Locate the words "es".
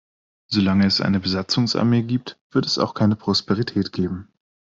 0.87-0.99, 2.65-2.79